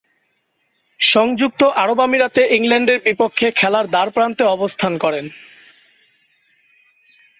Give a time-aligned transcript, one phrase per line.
[0.99, 5.25] সংযুক্ত আরব আমিরাতে ইংল্যান্ডের বিপক্ষে খেলার দ্বারপ্রান্তে অবস্থান করেন।